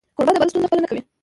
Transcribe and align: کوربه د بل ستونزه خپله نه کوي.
کوربه 0.15 0.31
د 0.33 0.37
بل 0.41 0.49
ستونزه 0.51 0.67
خپله 0.67 0.81
نه 0.83 0.89
کوي. 0.89 1.01